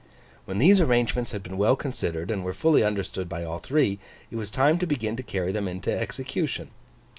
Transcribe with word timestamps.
When 0.45 0.57
these 0.57 0.81
arrangements 0.81 1.31
had 1.31 1.43
been 1.43 1.59
well 1.59 1.75
considered 1.75 2.31
and 2.31 2.43
were 2.43 2.55
fully 2.55 2.83
understood 2.83 3.29
by 3.29 3.43
all 3.43 3.59
three, 3.59 3.99
it 4.31 4.35
was 4.35 4.49
time 4.49 4.79
to 4.79 4.87
begin 4.87 5.15
to 5.17 5.21
carry 5.21 5.51
them 5.51 5.67
into 5.67 5.93
execution. 5.95 6.71